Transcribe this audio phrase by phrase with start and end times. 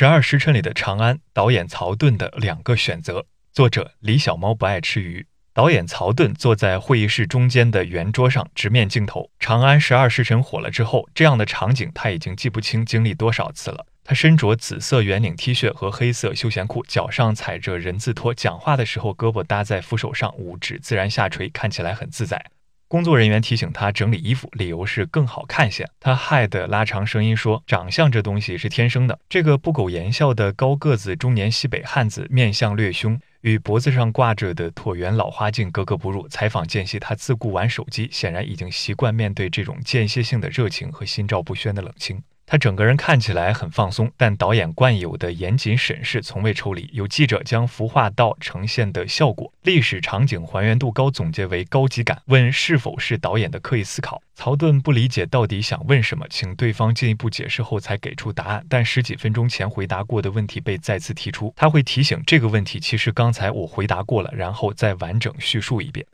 [0.00, 3.26] 十二时辰里的长安，导演曹盾的两个选择。
[3.52, 5.26] 作者李小猫不爱吃鱼。
[5.52, 9.30] 导演曹盾坐在会议室中间的圆桌上，直面镜头。
[9.38, 13.84] 长安十二时辰火了之后，这样的场景他已经记不清经历多少次了。
[14.02, 22.42] 他身着紫色圆领 T 恤和黑色休闲裤，脚上踩着人字拖，讲话的时候胳膊搭在扶手上，五指自然下垂，看起来很自在。
[22.90, 25.88] 工作人员提醒他整理衣服，理由是更好看些。
[26.00, 36.26] 他害得拉长声音说：“长相这东西是天生的。”这个不苟言笑的高个子中年西北汉子，面相略凶，与脖子上挂着的椭圆老花镜格格不入。
[36.26, 42.20] 采访间隙，他自顾玩手机，显然已经习惯面对这种间歇性的热情和心照不宣的冷清。
[42.50, 46.90] 他整个人看起来很放松，但导演惯有的严谨审视从未抽离。
[46.92, 54.20] 有记者将服化道呈现的效果、历史场景还原度高总结为高级感，问是否是导演的刻意思考。
[54.34, 58.66] 曹盾不理解到底想问什么，请对方进一步解释后才给出答案。
[58.68, 66.04] 但十几分钟前回答过的问题被再次提出，他会提醒这个问题其实刚才我回答过了，然后再完整叙述一遍。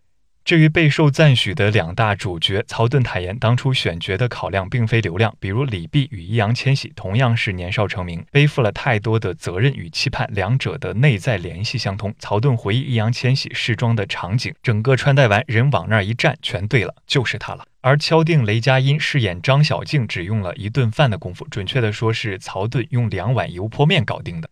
[0.46, 5.34] 至于备受赞许的两大主角，曹盾坦言，当初选角的考量并非流量。
[5.40, 12.14] 比如李泌与易烊千玺，同样是年少成名，背负了太多的责任与期盼，两者的内在联系相通。
[12.20, 17.64] 曹盾回忆易烊千玺试妆的场景，整个穿戴完，人往那儿一站，全对了，就是他了。
[17.80, 24.48] 而敲定雷佳音饰演张小静，只用了一顿饭的功夫，准确的说是曹盾用两碗油泼面搞定的。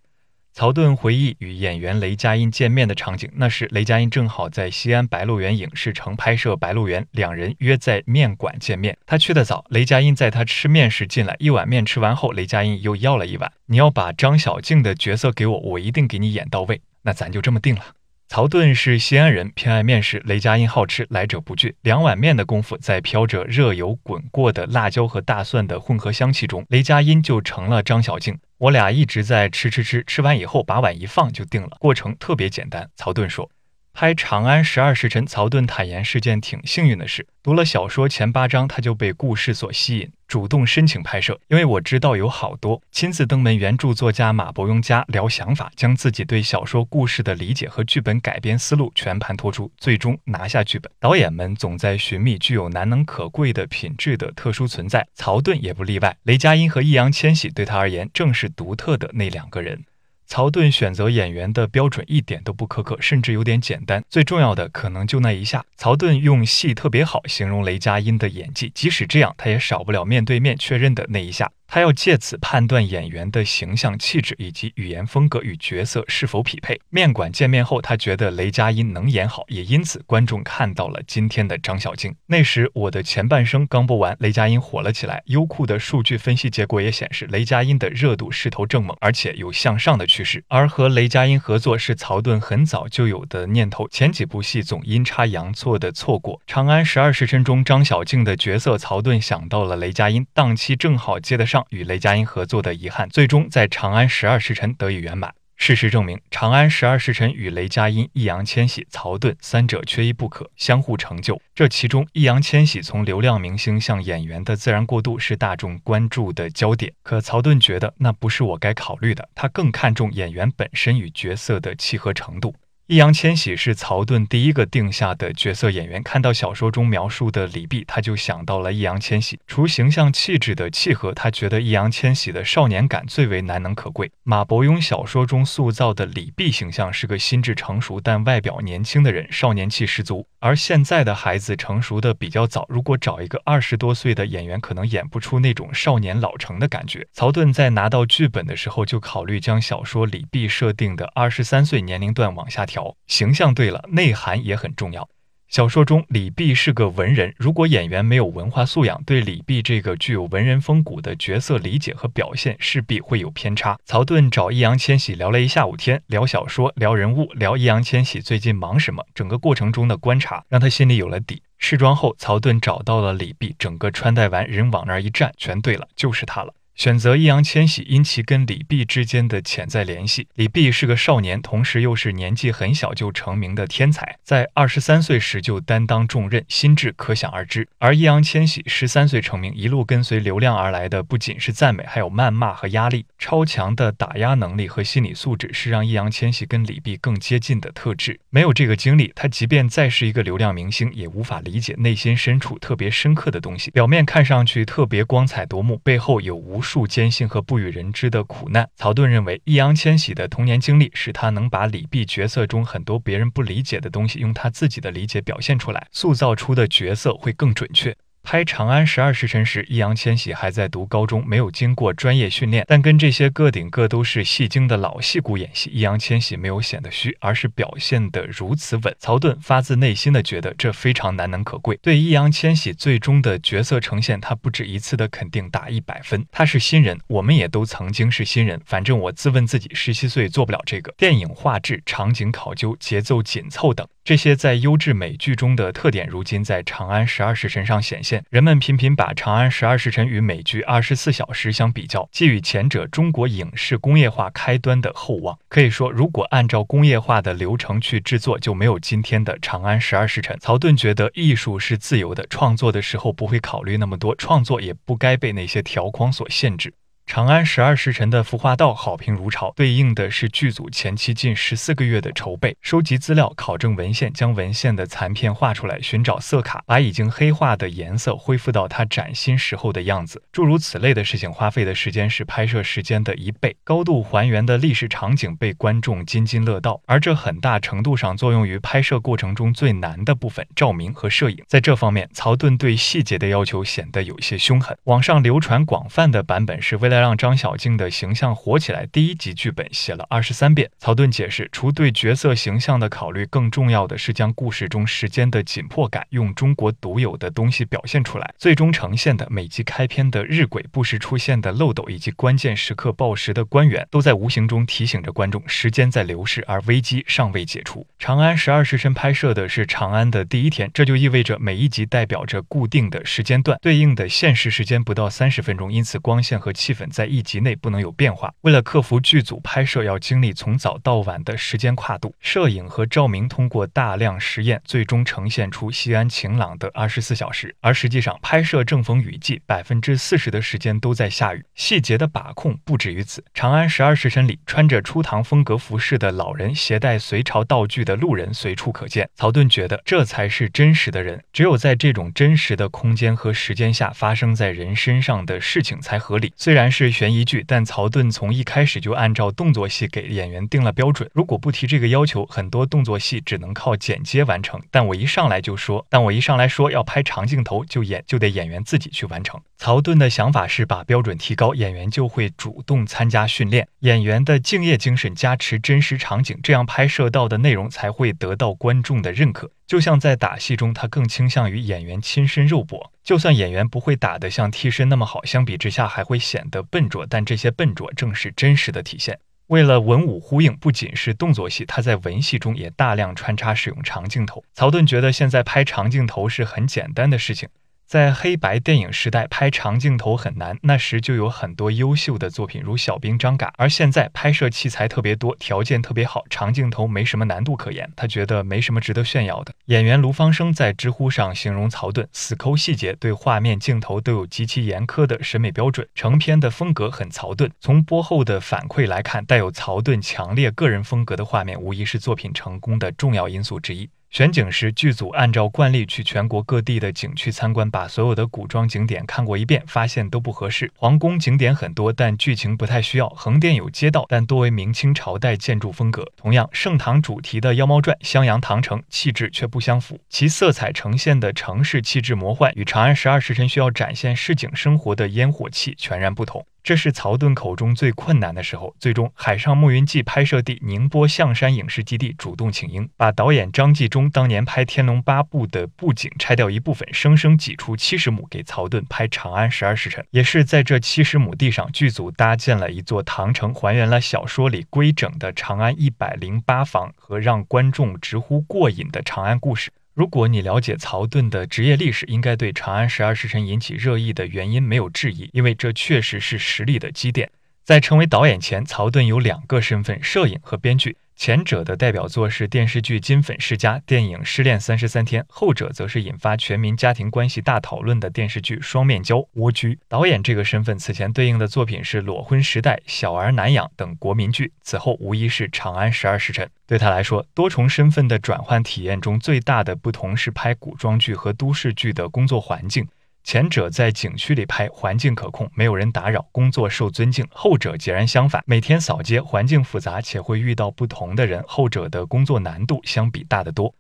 [0.56, 8.96] 曹盾回忆与演员雷佳音见面的场景，那时雷佳音正好在西安白鹿原影视城拍摄《白鹿原》，两人约在面馆见面。
[9.04, 13.52] 他去的早，雷佳音在他吃面时进来，一碗面吃完后，雷佳音又要了一碗。
[13.66, 16.80] 你要把张小静的角色给我，我一定给你演到位。
[17.02, 17.82] 那咱就这么定了。
[18.28, 20.20] 曹盾是西安人，偏爱面食。
[20.24, 21.76] 雷佳音好吃，来者不拒。
[21.82, 28.36] 两碗面的功夫，在飘着热油滚过的辣椒和大蒜的混合香气中，雷佳音就成了张小静。
[28.58, 31.76] 我俩一直在吃吃吃，吃完以后把碗一放就定了。
[31.78, 32.88] 过程特别简单。
[32.96, 33.48] 曹盾说。
[33.96, 37.24] 拍《长安十二时辰》，曹盾坦言是件挺幸运的事。
[37.44, 41.38] 读了小说前八章，他就被故事所吸引，主动申请拍摄。
[41.46, 50.90] 因为我知道有好多，亲自登门原著作家马伯庸家聊想法，将自己对小说故事的理解和剧本改编思路全盘托出，最终拿下剧本。
[50.98, 56.16] 导演们总在寻觅具有难能可贵的品质的特殊存在，曹盾也不例外。
[56.24, 59.84] 雷佳音和易烊千玺对他而言，正是独特的那两个人。
[60.26, 64.02] 曹盾选择演员的标准一点都不苛刻，甚至有点简单。
[64.08, 68.70] 最重要的可能就那一下，曹盾用“戏特别好”形容雷佳音的演技。
[68.74, 71.50] 即使这样，他也少不了面对面确认的那一下。
[71.74, 76.80] 他要借此判断演员的形象气质以及语言风格与角色是否匹配。
[76.88, 82.14] 面馆见面后，他觉得雷佳音能演好，也因此观众看到了今天的张小静。
[82.26, 85.20] 那时我的前半生刚播完，雷佳音火了起来。
[85.26, 90.44] 优酷的数据分析结果也显示，雷佳音的热度势头正猛，而且有向上的趋势。
[90.46, 96.36] 而和雷佳音合作是曹盾很早就有的念头，前几部戏总阴差阳错的错过。
[96.46, 101.63] 《长安十二时辰》中张小静的角色，曹盾想到了雷佳音，档期正好接得上。
[101.70, 105.34] 与雷佳音合作的遗憾，最终在《长安十二时辰》得以圆满。
[105.56, 111.40] 事实证明，《长安十二时辰》与雷佳音、易烊千玺、曹盾三者缺一不可，相互成就。
[111.54, 122.56] 这其中，易烊千玺从流量明星向演员的自然过渡是大众关注的焦点，可曹盾觉得那不是我该考虑的，他更看重演员本身与角色的契合程度。
[122.86, 126.02] 易烊千玺是曹盾第一个定下的角色演员。
[126.02, 129.40] 看到小说中描述的李泌，他就想到了易烊千玺。
[129.46, 134.12] 除形象气质的契合，他觉得易烊千玺的少年感最为难能可贵。
[134.22, 140.26] 马伯庸小说中塑造的李泌形象是个心智成熟但外表年轻的人，少年气十足。
[140.40, 147.06] 而现在的孩子成熟的比较早，如果找一个二十多岁的演员，可能演不出那种少年老成的感觉。
[147.14, 152.73] 曹盾在拿到剧本的时候，就考虑将小说李泌设定的二十三岁年龄段往下调。
[152.74, 155.08] 条形象对了，内涵也很重要。
[155.46, 163.78] 小说中李泌是个文人，如果演员没有文化素养，对李泌这个具有文人风骨的角色理解和表现势必会有偏差。
[163.84, 169.06] 曹盾找易烊千玺聊了一下午天，聊小说，聊人物，聊易烊千玺最近忙什么。
[169.14, 171.40] 整个过程中的观察让他心里有了底。
[171.58, 176.52] 试妆后，曹盾找到了李泌，整个穿戴完，人往那儿一站，全对了，就是他了。
[176.74, 180.26] 选择易烊千玺，因其跟李泌之间的潜在联系。
[180.34, 187.68] 李泌是个少年，同时又是年纪很小就成名的天才，在二十三岁时就担当重任，心智可想而知。
[187.78, 193.06] 而易烊千玺十三岁成名，一路跟随流量而来的不仅是赞美，还有谩骂和压力。
[193.18, 198.18] 超强的打压能力和心理素质是让易烊千玺跟李泌更接近的特质。
[198.30, 203.70] 没有这个经历，他即便再是一个流量明星，也无法理解内心深处特别深刻的东西。
[203.70, 206.63] 表面看上去特别光彩夺目，背后有无。
[206.64, 208.68] 数艰辛和不与人知的苦难。
[208.74, 217.94] 曹盾认为，易烊千玺的童年经历使他能把李泌角色中很多别人不理解的东西，用他自己的理解表现出来，塑造出的角色会更准确。
[218.24, 228.96] 拍《长安十二时辰》时，易烊千玺还在读高中，没有经过专业训练，但跟这些个顶个都是戏精的老戏骨演戏，易烊千玺没有显得虚，而是表现得如此稳。
[228.98, 231.78] 曹盾发自内心的觉得这非常难能可贵。
[231.82, 236.24] 对易烊千玺最终的角色呈现，他不止一次的肯定打一百分。
[236.32, 238.58] 他是新人，我们也都曾经是新人。
[238.64, 240.94] 反正我自问自己十七岁做不了这个。
[240.96, 243.86] 电影画质、场景考究、节奏紧凑等。
[244.02, 248.13] 这些在优质美剧中的特点，如今在《长安十二时辰》上显现。
[248.30, 255.38] 人们频频把《长安十二时辰》与美剧《二十四小时》相比较，寄予前者中国影视工业化开端的厚望。
[255.48, 260.36] 可以说，如果按照工业化的流程去制作，就没有今天的《长安十二时辰》。
[260.40, 266.70] 曹盾觉得，艺术是自由的，创作的时候不会考虑那么多，创作也不该被那些条框所限制。
[267.06, 280.22] 《长安十二时辰》的服化道好评如潮，对应的是剧组前期近十四个月的筹备、收集资料、考证文献，将文献的残片画出来，寻找色卡，把已经黑化的颜色恢复到它崭新时候的样子。
[280.32, 291.44] 诸如此类的事情，花费的时间是拍摄时间的一倍，高度还原的历史场景被观众津津乐道，而这很大程度上作用于拍摄过程中最难的部分——照明和摄影。
[291.46, 294.76] 在这方面，曹盾对细节的要求显得有些凶狠。
[294.84, 296.93] 网上流传广泛的版本是为了。
[296.94, 300.70] 再让张小静的形象火起来，第一集剧本写了二十三遍。
[300.78, 308.32] 曹盾解释，除对角色形象的考虑，更重要的是将故事中时间的紧迫感用中国独有的东西表现出来。
[308.38, 317.84] 最终呈现的每集开篇的日晷不时出现的漏斗，以及关键时刻报时的官员，都在无形中提醒着观众，时间在流逝，而危机尚未解除。
[317.98, 326.83] 长安十二时辰拍摄的是长安的第一天，这就意味着每一集代表着固定的时间段，对应的现实时间不到三十分钟，因此光线和气氛。
[326.90, 328.32] 在一集内不能有变化。
[328.42, 337.54] 为了克服剧组拍摄要经历从早到晚的时间跨度，摄影和照明通过大量实验，最终呈现出西安晴朗的二十四小时。
[337.60, 341.44] 而实际上，拍摄正逢雨季，百分之四十的时间都在下雨。
[341.54, 343.20] 细节的把控不止于此。
[343.32, 349.08] 《长安十二时辰》里，穿着初唐风格服饰的老人，携带隋朝道具的路人随处可见。
[349.14, 351.22] 曹盾觉得，这才是真实的人。
[351.32, 356.32] 只有在这种真实的空间和时间下，发生在人身上的事情才合理。
[356.36, 356.64] 虽然。
[356.74, 361.08] 是悬疑剧，但曹盾从一开始就按照动作戏给演员定了标准。
[361.14, 364.60] 如果不提这个要求，很多动作戏只能靠剪接完成。
[364.72, 369.40] 但我一上来就说，但我一上来说要拍长镜头，就演就得演员自己去完成。
[369.56, 379.48] 曹盾的想法是把标准提高，演员就会主动参加训练，演员的敬业精神加持真实场景，这样拍摄到的内容才会得到观众的认可。
[379.68, 382.90] 就像在打戏中，他更倾向于演员亲身肉搏。
[383.04, 389.18] 就算演员不会打得像替身那么好，相比之下还会显得笨拙，但这些笨拙正是真实的体现。
[389.48, 394.42] 为了文武呼应，不仅是动作戏，他在文戏中也大量穿插使用长镜头。
[394.54, 397.46] 曹盾觉得现在拍长镜头是很简单的事情。
[397.94, 403.54] 在黑白电影时代拍长镜头很难，那时就有很多优秀的作品，如小兵张嘎。
[403.56, 409.54] 而现在拍摄器材特别多，条件特别好，长镜头没什么难度可言，他觉得没什么值得炫耀的。
[409.66, 417.48] 演员卢芳生在知乎上形容曹盾死抠细节，对画面镜头都有极其严苛的审美标准，成片的风格很曹盾。
[417.60, 423.88] 从播后的反馈来看，带有曹盾强烈个人风格的画面，无疑是作品成功的重要因素之一。
[424.14, 430.70] 选景时，剧组按照惯例去全国各地的景区参观，把所有的古装景点看过一遍，发现都不合适。
[430.76, 433.08] 皇宫景点很多，但剧情不太需要。
[433.08, 436.06] 横店有街道，但多为明清朝代建筑风格。
[436.16, 446.46] 同样，盛唐主题的《妖猫传》，襄阳唐城气质却不相符，其色彩呈现的城市气质魔幻，与《长安十二时辰》需要展现市井生活的烟火气全然不同。
[446.64, 448.74] 这是曹盾口中最困难的时候。
[448.80, 460.02] 最终，《海上牧云记》拍摄地宁波象山影视基地主动请缨，把导演张纪中当年拍《天龙八部》的布景拆掉一部分，生生挤出七十亩给曹盾拍《长安十二时辰》。
[460.10, 469.70] 也是在这七十亩地上，剧组搭建了一座唐城，还原了小说里规整的长安一百零八房和让观众直呼过瘾的长安故事。
[469.94, 477.30] 如果你了解曹盾的职业历史，应该对《长安十二时辰》引起热议的原因没有质疑，因为这确实是实力的积淀。
[477.62, 480.96] 在成为导演前，曹盾有两个身份：摄影和编剧。
[481.16, 489.18] 前者的代表作是电视剧《金粉世家》、电影《失恋三十三天》，后者则是引发全民家庭关系大讨论的电视剧《双面胶》。
[489.34, 496.44] 蜗居导演这个身份，此前对应的作品是《裸婚时代》《小儿难养》等国民剧，此后无疑是《长安十二时辰》。
[496.66, 502.86] 对他来说，多重身份的转换体验中最大的不同是拍古装剧和都市剧的工作环境。
[503.24, 513.74] 前者在景区里拍，环境可控，没有人打扰，工作受尊敬；后者截然相反，每天扫街，环境复杂，且会遇到不同的人，后者的工作难度相比大得多。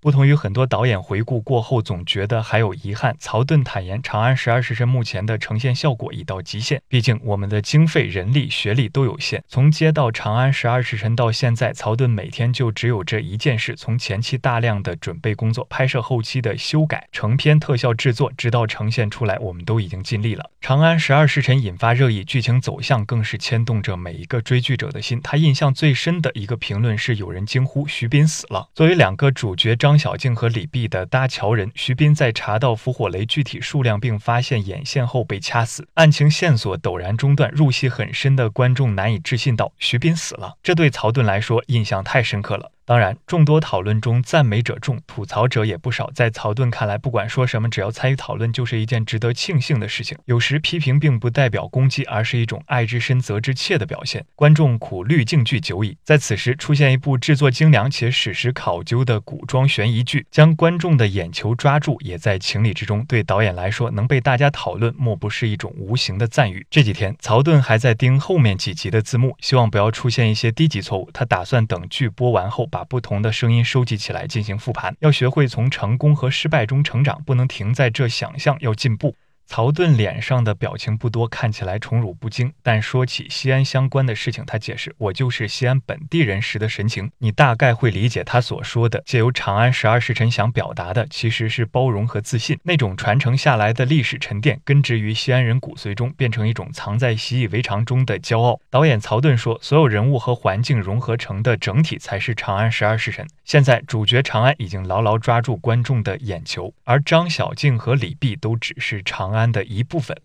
[0.00, 6.80] 不同于很多导演回顾过后总觉得还有遗憾，曹盾坦言，《长安十二时辰》目前的呈现效果已到极限。
[6.88, 9.42] 毕竟我们的经费、人力、学历都有限。
[9.48, 20.44] 从接到《长安十二时辰》到现在，曹盾每天就只有这一件事：从前期大量的准备工作、拍摄后期的修改、成片特效制作，直到呈现出来，我们都已经尽力了。
[20.60, 25.20] 《长安十二时辰》引发热议，剧情走向更是牵动着每一个追剧者的心。
[25.22, 28.68] 他印象最深的一个评论是，有人惊呼徐斌死了。
[28.74, 29.96] 作为两个主角张。
[29.96, 42.70] 小静和李碧的搭桥人徐斌在查到伏火雷具体数量并发现眼线后被掐死，案情线索陡然中断，入戏很深的观众难以置信道：“徐斌死了。”这对曹盾来说印象太深刻了。
[42.86, 46.08] 当然，众多讨论中，赞美者众，吐槽者也不少。
[46.14, 50.16] 在曹盾看来，不管说什么，只要参与讨论，就是一件值得庆幸的事情。
[50.26, 54.24] 有时批评并不代表攻击，而是一种爱之深责之切的表现。
[54.36, 63.04] 观众苦滤镜剧久矣，在此时出现一部制作精良且史实考究的古装悬疑剧，将观众的眼球抓住，也在情理之中。
[63.06, 66.64] 对导演来说，能被大家讨论，莫不是一种无形的赞誉。
[66.70, 71.10] 这几天，曹盾还在盯后面几集的字幕，希望不要出现一些低级错误。
[71.12, 72.68] 他打算等剧播完后。
[72.76, 79.16] 把不同的声音收集起来进行复盘，要学会从成功和失败中成长，不能停在这想象，要进步。
[79.46, 82.52] 曹盾脸上的表情不多，看起来宠辱不惊。
[82.62, 89.02] 但说起西安相关的事情，他解释：“我就是西安本地人时的神情。”你大概会理解他所说的。
[89.06, 92.58] 借由《长安十二时辰》想表达的，其实是包容和自信。
[92.64, 98.60] 那种传承下来的历史沉淀，根植于西安人骨髓中，变成一种藏在习以为常中的骄傲。
[98.68, 103.24] 导演曹盾说：“所有人物和环境融合成的整体，才是《长安十二时辰》。
[103.44, 110.16] 现在，主角长安已经牢牢抓住观众的眼球，而张小静和李泌都只是长安。”安的一部分。